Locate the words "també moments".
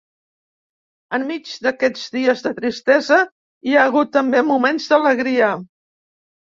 4.21-4.93